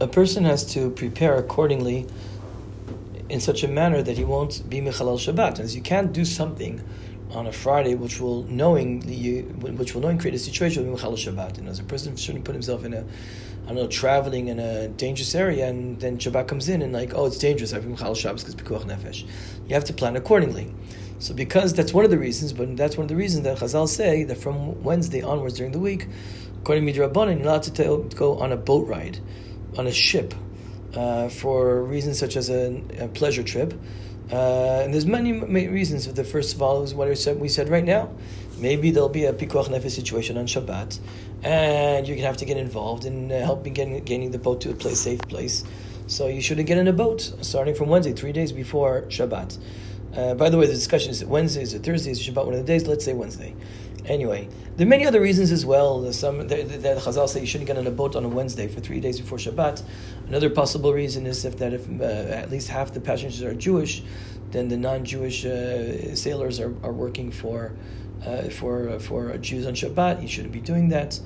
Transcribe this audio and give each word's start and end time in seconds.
a 0.00 0.06
person 0.06 0.44
has 0.44 0.64
to 0.74 0.90
prepare 0.90 1.36
accordingly 1.36 2.06
in 3.28 3.40
such 3.40 3.62
a 3.62 3.68
manner 3.68 4.02
that 4.02 4.16
he 4.16 4.24
won't 4.24 4.68
be 4.68 4.80
Michalal 4.80 5.18
Shabbat. 5.18 5.58
As 5.58 5.74
you 5.74 5.82
can't 5.82 6.12
do 6.12 6.24
something 6.24 6.82
on 7.32 7.46
a 7.46 7.52
Friday 7.52 7.94
which 7.94 8.20
will 8.20 8.44
knowingly 8.44 9.42
which 9.42 9.94
will 9.94 10.02
knowing 10.02 10.18
create 10.18 10.34
a 10.34 10.38
situation 10.38 10.88
with 10.88 11.00
Michalal 11.00 11.14
Shabbat. 11.14 11.58
And 11.58 11.68
as 11.68 11.78
a 11.78 11.84
person 11.84 12.16
shouldn't 12.16 12.44
put 12.44 12.54
himself 12.54 12.84
in 12.84 12.94
a 12.94 13.04
I 13.64 13.70
don't 13.70 13.76
know, 13.76 13.88
traveling 13.88 14.46
in 14.46 14.60
a 14.60 14.86
dangerous 14.86 15.34
area, 15.34 15.66
and 15.66 15.98
then 15.98 16.18
Shabbat 16.18 16.46
comes 16.46 16.68
in 16.68 16.82
and 16.82 16.92
like, 16.92 17.14
oh, 17.16 17.26
it's 17.26 17.38
dangerous. 17.38 17.72
I 17.72 17.76
have 17.76 17.84
Michalal 17.84 18.16
Shabbos 18.16 18.44
because 18.44 18.54
Pikuach 18.54 18.84
Nefesh. 18.84 19.26
You 19.66 19.74
have 19.74 19.84
to 19.86 19.92
plan 19.92 20.14
accordingly. 20.14 20.72
So 21.18 21.34
because 21.34 21.74
that's 21.74 21.92
one 21.92 22.04
of 22.04 22.12
the 22.12 22.18
reasons, 22.18 22.52
but 22.52 22.76
that's 22.76 22.96
one 22.96 23.04
of 23.04 23.08
the 23.08 23.16
reasons 23.16 23.42
that 23.42 23.58
Chazal 23.58 23.88
say 23.88 24.22
that 24.24 24.38
from 24.38 24.84
Wednesday 24.84 25.22
onwards 25.22 25.54
during 25.54 25.72
the 25.72 25.80
week, 25.80 26.06
according 26.60 26.86
to 26.86 26.92
Midrabanan, 26.92 27.38
you're 27.38 27.48
allowed 27.48 27.64
to 27.64 28.08
go 28.14 28.38
on 28.38 28.52
a 28.52 28.56
boat 28.56 28.86
ride, 28.86 29.18
on 29.78 29.86
a 29.86 29.92
ship, 29.92 30.34
uh, 30.94 31.28
for 31.28 31.82
reasons 31.82 32.18
such 32.18 32.36
as 32.36 32.50
a, 32.50 32.82
a 32.98 33.08
pleasure 33.08 33.42
trip. 33.42 33.74
Uh, 34.30 34.80
and 34.82 34.92
there's 34.92 35.06
many, 35.06 35.32
many 35.32 35.68
reasons. 35.68 36.12
The 36.12 36.24
first 36.24 36.54
of 36.54 36.62
all 36.62 36.82
is 36.82 36.94
what 36.94 37.08
we 37.08 37.48
said 37.48 37.68
right 37.68 37.84
now. 37.84 38.10
Maybe 38.58 38.90
there'll 38.90 39.08
be 39.08 39.26
a 39.26 39.32
pikuach 39.32 39.68
nefesh 39.68 39.90
situation 39.90 40.38
on 40.38 40.46
Shabbat, 40.46 40.98
and 41.42 42.08
you're 42.08 42.16
gonna 42.16 42.26
have 42.26 42.38
to 42.38 42.46
get 42.46 42.56
involved 42.56 43.04
in 43.04 43.30
uh, 43.30 43.44
helping 43.44 43.74
getting, 43.74 44.30
the 44.30 44.38
boat 44.38 44.62
to 44.62 44.70
a 44.70 44.74
place, 44.74 45.00
safe 45.00 45.20
place. 45.22 45.62
So 46.06 46.26
you 46.28 46.40
shouldn't 46.40 46.66
get 46.66 46.78
in 46.78 46.88
a 46.88 46.92
boat 46.92 47.34
starting 47.42 47.74
from 47.74 47.88
Wednesday, 47.88 48.14
three 48.14 48.32
days 48.32 48.52
before 48.52 49.02
Shabbat. 49.02 49.58
Uh, 50.16 50.34
by 50.34 50.48
the 50.48 50.56
way, 50.56 50.66
the 50.66 50.72
discussion 50.72 51.10
is 51.10 51.22
Wednesday, 51.24 51.62
is 51.62 51.74
it 51.74 51.82
Thursday, 51.82 52.12
is 52.12 52.20
Shabbat 52.20 52.46
one 52.46 52.54
of 52.54 52.60
the 52.60 52.66
days? 52.66 52.86
Let's 52.86 53.04
say 53.04 53.12
Wednesday. 53.12 53.54
Anyway, 54.06 54.48
there 54.76 54.86
are 54.86 54.88
many 54.88 55.04
other 55.04 55.20
reasons 55.20 55.50
as 55.50 55.66
well. 55.66 56.00
There's 56.00 56.18
some 56.18 56.46
that 56.46 56.98
Chazal 56.98 57.28
say 57.28 57.40
you 57.40 57.46
shouldn't 57.46 57.66
get 57.66 57.76
on 57.76 57.86
a 57.86 57.90
boat 57.90 58.14
on 58.14 58.24
a 58.24 58.28
Wednesday 58.28 58.68
for 58.68 58.80
three 58.80 59.00
days 59.00 59.20
before 59.20 59.38
Shabbat. 59.38 59.82
Another 60.28 60.48
possible 60.48 60.92
reason 60.92 61.26
is 61.26 61.44
if 61.44 61.58
that 61.58 61.72
if 61.72 61.88
uh, 62.00 62.04
at 62.04 62.50
least 62.50 62.68
half 62.68 62.92
the 62.92 63.00
passengers 63.00 63.42
are 63.42 63.54
Jewish, 63.54 64.04
then 64.52 64.68
the 64.68 64.76
non-Jewish 64.76 65.44
uh, 65.44 66.14
sailors 66.14 66.60
are, 66.60 66.74
are 66.84 66.92
working 66.92 67.32
for 67.32 67.72
uh, 68.24 68.42
for 68.42 68.98
for 69.00 69.36
Jews 69.38 69.66
on 69.66 69.74
Shabbat. 69.74 70.22
You 70.22 70.28
shouldn't 70.28 70.52
be 70.52 70.60
doing 70.60 70.88
that. 70.90 71.18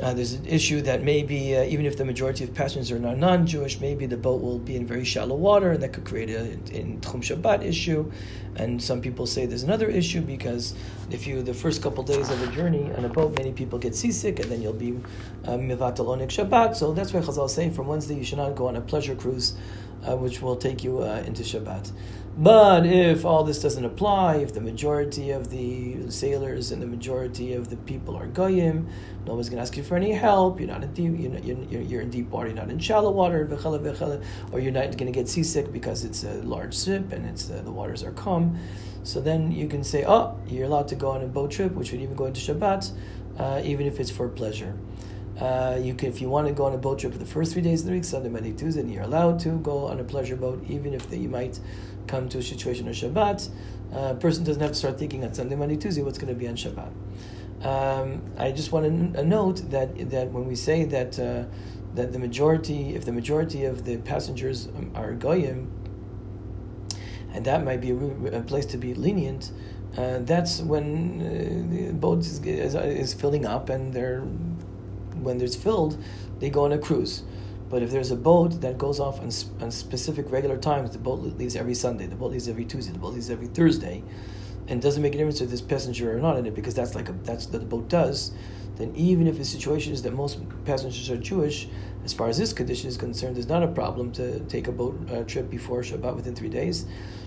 Uh, 0.00 0.14
there's 0.14 0.32
an 0.32 0.46
issue 0.46 0.80
that 0.80 1.02
maybe 1.02 1.54
uh, 1.54 1.64
even 1.64 1.84
if 1.84 1.98
the 1.98 2.04
majority 2.04 2.44
of 2.44 2.54
passengers 2.54 2.90
are 2.90 2.98
not 2.98 3.18
non-Jewish, 3.18 3.78
maybe 3.78 4.06
the 4.06 4.16
boat 4.16 4.40
will 4.40 4.58
be 4.58 4.74
in 4.74 4.86
very 4.86 5.04
shallow 5.04 5.36
water, 5.36 5.72
and 5.72 5.82
that 5.82 5.92
could 5.92 6.04
create 6.04 6.30
a 6.30 6.52
in 6.76 6.98
Tchum 7.00 7.20
Shabbat 7.20 7.62
issue. 7.62 8.10
And 8.56 8.82
some 8.82 9.00
people 9.00 9.26
say 9.26 9.44
there's 9.46 9.62
another 9.62 9.88
issue 9.88 10.20
because 10.22 10.74
if 11.10 11.26
you 11.26 11.42
the 11.42 11.54
first 11.54 11.82
couple 11.82 12.02
days 12.04 12.30
of 12.30 12.42
a 12.42 12.50
journey 12.52 12.90
on 12.92 13.04
a 13.04 13.08
boat, 13.08 13.36
many 13.36 13.52
people 13.52 13.78
get 13.78 13.94
seasick, 13.94 14.40
and 14.40 14.50
then 14.50 14.62
you'll 14.62 14.72
be 14.72 14.92
uh, 15.44 15.52
mivatal 15.52 16.06
oneg 16.06 16.28
Shabbat. 16.28 16.74
So 16.74 16.94
that's 16.94 17.12
why 17.12 17.20
Chazal 17.20 17.50
say 17.50 17.68
from 17.68 17.86
Wednesday 17.86 18.14
you 18.14 18.24
should 18.24 18.38
not 18.38 18.54
go 18.54 18.68
on 18.68 18.76
a 18.76 18.80
pleasure 18.80 19.14
cruise, 19.14 19.54
uh, 20.08 20.16
which 20.16 20.40
will 20.40 20.56
take 20.56 20.82
you 20.82 21.00
uh, 21.00 21.22
into 21.26 21.42
Shabbat. 21.42 21.92
But 22.36 22.86
if 22.86 23.26
all 23.26 23.44
this 23.44 23.60
doesn't 23.60 23.84
apply, 23.84 24.36
if 24.36 24.54
the 24.54 24.60
majority 24.62 25.32
of 25.32 25.50
the 25.50 26.10
sailors 26.10 26.72
and 26.72 26.80
the 26.80 26.86
majority 26.86 27.52
of 27.52 27.68
the 27.68 27.76
people 27.76 28.16
are 28.16 28.26
goyim, 28.26 28.88
no 29.26 29.34
one's 29.34 29.50
going 29.50 29.58
to 29.58 29.62
ask 29.62 29.76
you 29.76 29.82
for 29.82 29.96
any 29.96 30.12
help. 30.12 30.58
You're 30.58 30.68
not 30.68 30.82
in 30.82 30.94
deep, 30.94 31.12
you're, 31.18 31.56
you're, 31.68 31.82
you're 31.82 32.00
in 32.00 32.08
deep 32.08 32.30
water. 32.30 32.48
You're 32.48 32.56
not 32.56 32.70
in 32.70 32.78
shallow 32.78 33.10
water, 33.10 33.46
or 34.50 34.60
you're 34.60 34.72
not 34.72 34.96
going 34.96 35.12
to 35.12 35.12
get 35.12 35.28
seasick 35.28 35.70
because 35.72 36.04
it's 36.04 36.24
a 36.24 36.34
large 36.42 36.74
ship 36.74 37.12
and 37.12 37.26
it's 37.26 37.50
uh, 37.50 37.60
the 37.62 37.70
waters 37.70 38.02
are 38.02 38.12
calm. 38.12 38.58
So 39.04 39.20
then 39.20 39.52
you 39.52 39.68
can 39.68 39.84
say, 39.84 40.04
oh, 40.06 40.38
you're 40.46 40.64
allowed 40.64 40.88
to 40.88 40.94
go 40.94 41.10
on 41.10 41.20
a 41.20 41.26
boat 41.26 41.50
trip, 41.50 41.72
which 41.72 41.92
would 41.92 42.00
even 42.00 42.16
go 42.16 42.24
into 42.24 42.40
Shabbat, 42.40 42.92
uh, 43.38 43.60
even 43.62 43.86
if 43.86 44.00
it's 44.00 44.10
for 44.10 44.28
pleasure. 44.28 44.74
Uh, 45.40 45.78
you 45.80 45.94
can, 45.94 46.08
if 46.08 46.20
you 46.20 46.28
want 46.28 46.46
to 46.46 46.52
go 46.52 46.66
on 46.66 46.74
a 46.74 46.78
boat 46.78 46.98
trip 46.98 47.12
for 47.12 47.18
the 47.18 47.26
first 47.26 47.52
three 47.52 47.62
days 47.62 47.80
of 47.80 47.86
the 47.86 47.92
week, 47.92 48.04
Sunday, 48.04 48.28
Monday, 48.28 48.52
Tuesday, 48.52 48.84
you're 48.84 49.02
allowed 49.02 49.38
to 49.40 49.58
go 49.58 49.86
on 49.86 49.98
a 49.98 50.04
pleasure 50.04 50.36
boat, 50.36 50.62
even 50.68 50.94
if 50.94 51.08
the, 51.08 51.16
you 51.16 51.28
might 51.28 51.58
come 52.06 52.28
to 52.28 52.38
a 52.38 52.42
situation 52.42 52.86
on 52.86 52.94
Shabbat. 52.94 53.48
Uh, 53.92 53.98
a 54.10 54.14
person 54.14 54.44
doesn't 54.44 54.60
have 54.60 54.72
to 54.72 54.76
start 54.76 54.98
thinking 54.98 55.24
on 55.24 55.32
Sunday, 55.34 55.56
Monday, 55.56 55.76
Tuesday 55.76 56.02
what's 56.02 56.18
going 56.18 56.32
to 56.32 56.38
be 56.38 56.48
on 56.48 56.54
Shabbat. 56.54 56.92
Um, 57.64 58.22
I 58.36 58.50
just 58.50 58.72
want 58.72 58.86
to 58.86 59.20
n- 59.20 59.28
note 59.28 59.70
that 59.70 60.10
that 60.10 60.32
when 60.32 60.46
we 60.46 60.56
say 60.56 60.84
that 60.84 61.18
uh, 61.18 61.44
that 61.94 62.12
the 62.12 62.18
majority, 62.18 62.94
if 62.94 63.04
the 63.04 63.12
majority 63.12 63.64
of 63.64 63.84
the 63.84 63.98
passengers 63.98 64.68
are 64.94 65.12
goyim, 65.12 65.70
and 67.32 67.44
that 67.44 67.64
might 67.64 67.80
be 67.80 67.90
a, 67.90 68.38
a 68.38 68.42
place 68.42 68.66
to 68.66 68.78
be 68.78 68.94
lenient, 68.94 69.52
uh, 69.96 70.18
that's 70.20 70.60
when 70.60 71.20
uh, 71.20 71.72
the 71.72 71.92
boat 71.92 72.20
is, 72.20 72.40
is, 72.40 72.74
is, 72.74 73.14
filling 73.14 73.46
up, 73.46 73.68
and 73.68 73.92
they're 73.92 74.24
when 75.22 75.38
there's 75.38 75.56
filled, 75.56 76.02
they 76.38 76.50
go 76.50 76.64
on 76.64 76.72
a 76.72 76.78
cruise. 76.78 77.22
But 77.68 77.82
if 77.82 77.90
there's 77.90 78.10
a 78.10 78.16
boat 78.16 78.60
that 78.60 78.76
goes 78.76 79.00
off 79.00 79.18
on, 79.20 79.30
on 79.62 79.70
specific 79.70 80.30
regular 80.30 80.58
times, 80.58 80.90
the 80.90 80.98
boat 80.98 81.20
leaves 81.20 81.56
every 81.56 81.74
Sunday, 81.74 82.06
the 82.06 82.16
boat 82.16 82.32
leaves 82.32 82.48
every 82.48 82.66
Tuesday, 82.66 82.92
the 82.92 82.98
boat 82.98 83.14
leaves 83.14 83.30
every 83.30 83.46
Thursday, 83.46 84.02
and 84.68 84.78
it 84.78 84.82
doesn't 84.82 85.02
make 85.02 85.14
a 85.14 85.18
difference 85.18 85.40
if 85.40 85.48
there's 85.48 85.62
passenger 85.62 86.16
or 86.16 86.20
not 86.20 86.36
in 86.36 86.46
it 86.46 86.54
because 86.54 86.74
that's 86.74 86.94
like 86.94 87.08
a, 87.08 87.12
that's 87.24 87.46
what 87.46 87.60
the 87.60 87.66
boat 87.66 87.88
does. 87.88 88.32
Then 88.76 88.94
even 88.96 89.26
if 89.26 89.36
the 89.38 89.44
situation 89.44 89.92
is 89.92 90.02
that 90.02 90.14
most 90.14 90.38
passengers 90.64 91.10
are 91.10 91.16
Jewish, 91.16 91.68
as 92.04 92.12
far 92.12 92.28
as 92.28 92.38
this 92.38 92.52
condition 92.52 92.88
is 92.88 92.96
concerned, 92.96 93.36
there's 93.36 93.48
not 93.48 93.62
a 93.62 93.68
problem 93.68 94.12
to 94.12 94.40
take 94.40 94.66
a 94.66 94.72
boat 94.72 94.98
uh, 95.10 95.22
trip 95.24 95.50
before 95.50 95.82
Shabbat 95.82 96.16
within 96.16 96.34
three 96.34 96.48
days, 96.48 96.86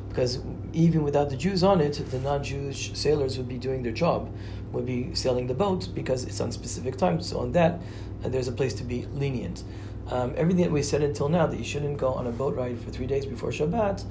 because 0.09 0.39
even 0.73 1.03
without 1.03 1.29
the 1.29 1.37
Jews 1.37 1.63
on 1.63 1.81
it, 1.81 1.93
the 2.09 2.19
non-Jewish 2.19 2.93
sailors 2.93 3.37
would 3.37 3.47
be 3.47 3.57
doing 3.57 3.83
their 3.83 3.91
job, 3.91 4.33
would 4.71 4.85
be 4.85 5.13
sailing 5.13 5.47
the 5.47 5.53
boat 5.53 5.89
because 5.93 6.25
it's 6.25 6.41
on 6.41 6.51
specific 6.51 6.97
times. 6.97 7.29
So 7.29 7.39
on 7.39 7.51
that, 7.53 7.79
uh, 8.23 8.29
there's 8.29 8.47
a 8.47 8.51
place 8.51 8.73
to 8.75 8.83
be 8.83 9.05
lenient. 9.13 9.63
Um, 10.07 10.33
everything 10.37 10.63
that 10.63 10.71
we 10.71 10.83
said 10.83 11.01
until 11.01 11.29
now 11.29 11.47
that 11.47 11.57
you 11.57 11.63
shouldn't 11.63 11.97
go 11.97 12.13
on 12.13 12.27
a 12.27 12.31
boat 12.31 12.55
ride 12.55 12.79
for 12.79 12.91
three 12.91 13.07
days 13.07 13.25
before 13.25 13.49
Shabbat, 13.49 14.03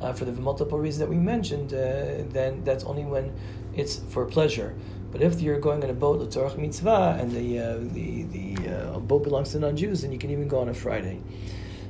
uh, 0.00 0.12
for 0.12 0.24
the 0.24 0.32
multiple 0.32 0.78
reasons 0.78 1.00
that 1.00 1.08
we 1.08 1.16
mentioned, 1.16 1.72
uh, 1.72 2.24
then 2.32 2.62
that's 2.64 2.84
only 2.84 3.04
when 3.04 3.34
it's 3.74 3.96
for 4.08 4.24
pleasure. 4.24 4.74
But 5.16 5.24
if 5.24 5.40
you're 5.40 5.58
going 5.58 5.82
on 5.82 5.88
a 5.88 5.94
boat 5.94 6.20
l'tzorach 6.20 6.58
mitzvah 6.58 7.16
and 7.18 7.32
the 7.32 7.58
uh, 7.58 7.78
the 7.94 8.24
the 8.24 8.68
uh, 8.68 8.98
boat 8.98 9.24
belongs 9.24 9.52
to 9.52 9.58
non-Jews, 9.58 10.02
then 10.02 10.12
you 10.12 10.18
can 10.18 10.30
even 10.30 10.46
go 10.46 10.58
on 10.58 10.68
a 10.68 10.74
Friday. 10.74 11.22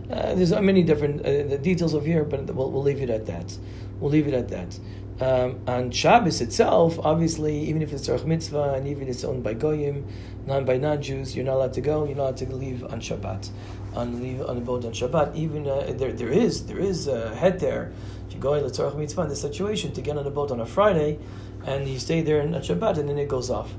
Uh, 0.09 0.37
there's 0.37 0.53
many 0.53 0.85
different 0.85 1.23
uh, 1.23 1.43
the 1.43 1.59
details 1.59 1.93
of 1.93 2.07
here, 2.07 2.23
but 2.23 2.47
we'll, 2.55 2.71
we'll 2.71 2.85
leave 2.85 3.03
it 3.03 3.11
at 3.11 3.27
that. 3.27 3.59
We'll 3.99 4.13
leave 4.13 4.29
it 4.29 4.35
at 4.35 4.49
that. 4.51 4.79
Um, 5.19 5.59
on 5.67 5.91
Shabbos 5.91 6.41
itself, 6.41 7.01
obviously, 7.03 7.59
even 7.69 7.83
if 7.83 7.93
it's 7.93 8.07
Tzorach 8.07 8.25
Mitzvah 8.25 8.75
and 8.75 8.87
even 8.87 9.09
if 9.09 9.17
it's 9.17 9.25
owned 9.25 9.43
by 9.43 9.55
Goyim, 9.55 10.07
non 10.47 10.65
by 10.65 10.77
non 10.79 11.03
Jews, 11.03 11.35
you're 11.35 11.45
not 11.45 11.55
allowed 11.55 11.73
to 11.73 11.81
go. 11.81 12.05
You're 12.05 12.15
not 12.15 12.23
allowed 12.23 12.37
to 12.37 12.55
leave 12.55 12.85
on 12.85 13.01
Shabbat, 13.01 13.51
on 13.97 14.23
leave 14.23 14.41
on 14.41 14.55
the 14.55 14.63
boat 14.63 14.85
on 14.85 14.93
Shabbat. 14.93 15.35
Even 15.35 15.67
uh, 15.67 15.93
there, 15.97 16.13
there 16.13 16.31
is 16.31 16.67
there 16.67 16.79
is 16.79 17.09
a 17.09 17.37
heter. 17.37 17.93
If 18.29 18.35
you 18.35 18.39
go 18.39 18.55
in 18.55 18.63
the 18.63 18.95
Mitzvah 18.97 19.23
in 19.23 19.29
this 19.31 19.41
situation 19.41 19.91
to 19.95 20.01
get 20.01 20.17
on 20.17 20.25
a 20.29 20.31
boat 20.31 20.53
on 20.53 20.61
a 20.61 20.67
Friday, 20.67 21.19
and 21.67 21.89
you 21.89 21.99
stay 21.99 22.23
there 22.23 22.41
on 22.41 22.53
Shabbat, 22.55 22.99
and 22.99 23.09
then 23.09 23.19
it 23.19 23.29
goes 23.29 23.51
off. 23.51 23.75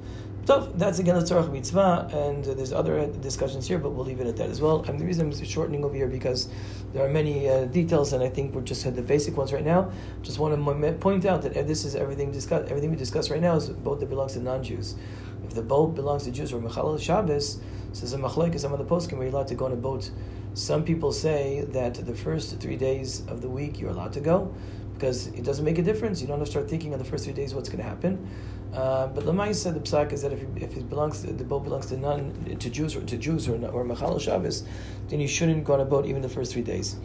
So 0.47 0.71
that's 0.75 0.99
again 0.99 1.15
the 1.15 1.25
Tzorach 1.25 1.51
Mitzvah, 1.51 2.09
and 2.13 2.47
uh, 2.47 2.53
there's 2.53 2.71
other 2.71 3.07
discussions 3.07 3.67
here, 3.67 3.79
but 3.79 3.89
we'll 3.89 4.05
leave 4.05 4.21
it 4.21 4.27
at 4.27 4.37
that 4.37 4.49
as 4.49 4.61
well. 4.61 4.81
And 4.83 4.97
the 4.97 5.03
reason 5.03 5.25
I'm 5.25 5.45
shortening 5.45 5.83
over 5.83 5.93
here 5.93 6.07
because 6.07 6.47
there 6.93 7.05
are 7.05 7.09
many 7.09 7.49
uh, 7.49 7.65
details, 7.65 8.13
and 8.13 8.23
I 8.23 8.29
think 8.29 8.55
we're 8.55 8.61
just 8.61 8.83
had 8.83 8.95
the 8.95 9.01
basic 9.01 9.35
ones 9.35 9.51
right 9.51 9.65
now. 9.65 9.91
Just 10.21 10.39
want 10.39 10.55
to 10.55 10.93
point 10.93 11.25
out 11.25 11.41
that 11.41 11.53
this 11.67 11.83
is 11.83 11.97
everything 11.97 12.31
discussed. 12.31 12.69
Everything 12.69 12.91
we 12.91 12.95
discuss 12.95 13.29
right 13.29 13.41
now 13.41 13.57
is 13.57 13.69
boat 13.69 13.99
that 13.99 14.07
belongs 14.07 14.33
to 14.33 14.39
non-Jews. 14.39 14.95
If 15.43 15.53
the 15.53 15.61
boat 15.61 15.95
belongs 15.95 16.23
to 16.23 16.31
Jews 16.31 16.53
or 16.53 16.61
Mechalal 16.61 16.97
Shabbos, 16.97 17.59
says 17.91 18.13
a 18.13 18.17
machlek 18.17 18.57
some 18.57 18.71
of 18.71 18.79
the 18.79 18.85
poskim 18.85 19.17
you're 19.17 19.27
allowed 19.27 19.47
to 19.49 19.55
go 19.55 19.65
on 19.65 19.73
a 19.73 19.75
boat. 19.75 20.11
Some 20.53 20.85
people 20.85 21.11
say 21.11 21.65
that 21.69 22.05
the 22.05 22.15
first 22.15 22.57
three 22.61 22.77
days 22.77 23.21
of 23.27 23.41
the 23.41 23.49
week 23.49 23.81
you're 23.81 23.91
allowed 23.91 24.13
to 24.13 24.21
go 24.21 24.55
because 24.97 25.27
it 25.27 25.43
doesn't 25.43 25.63
make 25.63 25.77
a 25.77 25.83
difference. 25.83 26.21
You 26.21 26.27
don't 26.27 26.39
have 26.39 26.47
to 26.47 26.51
start 26.51 26.69
thinking 26.69 26.93
on 26.93 26.99
the 26.99 27.05
first 27.05 27.23
three 27.25 27.33
days 27.33 27.53
what's 27.53 27.69
going 27.69 27.83
to 27.83 27.87
happen. 27.87 28.27
Uh, 28.73 29.07
but 29.07 29.23
lema'aseh 29.23 29.73
the 29.73 29.79
psak 29.79 30.11
is 30.11 30.21
that 30.23 30.33
if, 30.33 30.43
if 30.57 30.75
it 30.75 30.89
belongs 30.89 31.21
to, 31.21 31.31
the 31.31 31.43
boat 31.43 31.63
belongs 31.63 31.85
to 31.87 31.97
non 31.97 32.57
to 32.59 32.69
Jews 32.69 32.95
or 32.95 33.01
to 33.01 33.17
Jews 33.17 33.47
or 33.47 33.65
or 33.67 33.83
Machal 33.83 34.19
Shabbos, 34.19 34.63
then 35.07 35.19
you 35.19 35.27
shouldn't 35.27 35.63
go 35.63 35.73
on 35.73 35.79
a 35.79 35.85
boat 35.85 36.05
even 36.05 36.21
the 36.21 36.29
first 36.29 36.53
three 36.53 36.63
days. 36.63 36.97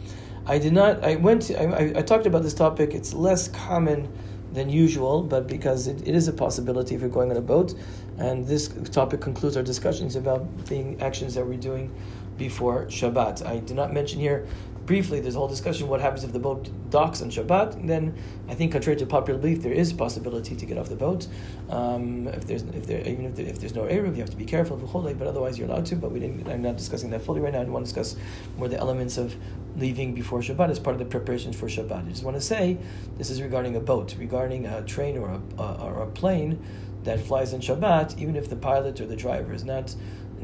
I 0.45 0.57
did 0.59 0.73
not. 0.73 1.03
I 1.03 1.15
went. 1.15 1.43
To, 1.43 1.57
I, 1.57 1.99
I, 1.99 2.01
talked 2.01 2.25
about 2.25 2.43
this 2.43 2.53
topic. 2.53 2.93
It's 2.93 3.13
less 3.13 3.47
common 3.47 4.11
than 4.51 4.69
usual, 4.69 5.23
but 5.23 5.47
because 5.47 5.87
it, 5.87 6.05
it 6.07 6.13
is 6.13 6.27
a 6.27 6.33
possibility 6.33 6.95
if 6.95 7.01
you're 7.01 7.09
going 7.09 7.31
on 7.31 7.37
a 7.37 7.41
boat, 7.41 7.73
and 8.17 8.45
this 8.45 8.67
topic 8.91 9.21
concludes 9.21 9.55
our 9.55 9.63
discussions 9.63 10.15
about 10.15 10.65
the 10.65 10.97
actions 10.99 11.33
that 11.35 11.45
we're 11.45 11.57
doing 11.57 11.95
before 12.37 12.85
Shabbat. 12.85 13.45
I 13.45 13.59
did 13.59 13.77
not 13.77 13.93
mention 13.93 14.19
here 14.19 14.45
briefly, 14.85 15.19
there's 15.19 15.35
a 15.35 15.37
whole 15.37 15.47
discussion 15.47 15.87
what 15.87 16.01
happens 16.01 16.23
if 16.23 16.33
the 16.33 16.39
boat 16.39 16.69
docks 16.89 17.21
on 17.21 17.29
Shabbat. 17.29 17.87
Then 17.87 18.15
I 18.47 18.53
think, 18.53 18.71
contrary 18.71 18.97
to 18.99 19.05
popular 19.05 19.39
belief, 19.39 19.61
there 19.61 19.73
is 19.73 19.93
possibility 19.93 20.55
to 20.55 20.65
get 20.65 20.77
off 20.77 20.89
the 20.89 20.95
boat. 20.95 21.27
Um, 21.69 22.27
if 22.27 22.45
there's 22.47 22.63
if 22.63 22.87
there 22.87 22.99
even 23.01 23.25
if, 23.25 23.35
there, 23.35 23.45
if 23.45 23.59
there's 23.59 23.75
no 23.75 23.83
eruv, 23.83 24.15
you 24.15 24.21
have 24.21 24.29
to 24.29 24.37
be 24.37 24.45
careful 24.45 24.75
of 24.75 24.81
the 24.81 25.13
but 25.13 25.27
otherwise 25.27 25.57
you're 25.57 25.67
allowed 25.67 25.85
to. 25.87 25.95
But 25.95 26.11
we 26.11 26.19
didn't. 26.19 26.47
I'm 26.47 26.61
not 26.61 26.77
discussing 26.77 27.09
that 27.11 27.21
fully 27.21 27.41
right 27.41 27.53
now. 27.53 27.61
I 27.61 27.65
want 27.65 27.85
to 27.85 27.93
discuss 27.93 28.15
more 28.57 28.67
the 28.67 28.77
elements 28.77 29.17
of 29.17 29.35
leaving 29.75 30.13
before 30.13 30.39
Shabbat 30.39 30.69
as 30.69 30.79
part 30.79 30.93
of 30.93 30.99
the 30.99 31.05
preparations 31.05 31.55
for 31.55 31.67
Shabbat. 31.67 32.05
I 32.05 32.09
just 32.09 32.23
want 32.23 32.37
to 32.37 32.41
say 32.41 32.77
this 33.17 33.29
is 33.29 33.41
regarding 33.41 33.75
a 33.75 33.79
boat, 33.79 34.15
regarding 34.17 34.65
a 34.65 34.83
train 34.83 35.17
or 35.17 35.39
a, 35.57 35.63
or 35.63 36.03
a 36.03 36.07
plane 36.07 36.63
that 37.03 37.19
flies 37.19 37.53
on 37.53 37.59
Shabbat, 37.59 38.17
even 38.17 38.35
if 38.35 38.49
the 38.49 38.55
pilot 38.55 39.01
or 39.01 39.05
the 39.05 39.15
driver 39.15 39.53
is 39.53 39.63
not 39.63 39.95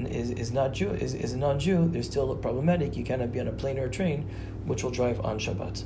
is, 0.06 0.32
is 0.32 0.52
not 0.52 0.74
Jew 0.74 0.92
is, 0.92 1.14
is 1.14 1.34
a 1.34 1.38
non-Jew, 1.38 1.90
they're 1.90 2.04
still 2.04 2.36
problematic. 2.36 2.96
You 2.96 3.04
cannot 3.04 3.32
be 3.32 3.40
on 3.40 3.48
a 3.48 3.52
plane 3.52 3.80
or 3.80 3.86
a 3.86 3.90
train 3.90 4.30
which 4.66 4.84
will 4.84 4.92
drive 4.92 5.20
on 5.22 5.40
Shabbat. 5.40 5.84